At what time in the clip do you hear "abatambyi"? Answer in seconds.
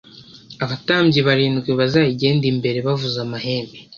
0.63-1.19